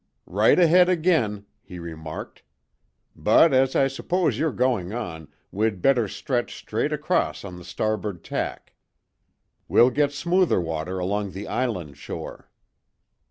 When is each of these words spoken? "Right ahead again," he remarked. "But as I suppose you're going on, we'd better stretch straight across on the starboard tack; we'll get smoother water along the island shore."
"Right 0.25 0.57
ahead 0.57 0.89
again," 0.89 1.45
he 1.61 1.77
remarked. 1.77 2.41
"But 3.15 3.53
as 3.53 3.75
I 3.75 3.87
suppose 3.87 4.39
you're 4.39 4.51
going 4.51 4.91
on, 4.93 5.27
we'd 5.51 5.79
better 5.79 6.07
stretch 6.07 6.55
straight 6.57 6.91
across 6.91 7.45
on 7.45 7.57
the 7.57 7.63
starboard 7.63 8.23
tack; 8.23 8.73
we'll 9.67 9.91
get 9.91 10.11
smoother 10.11 10.59
water 10.59 10.97
along 10.97 11.33
the 11.33 11.47
island 11.47 11.97
shore." 11.97 12.49